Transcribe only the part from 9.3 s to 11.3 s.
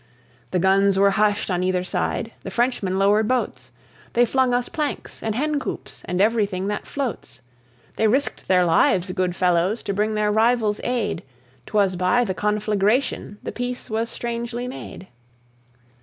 fellows! to bring their rivals aid.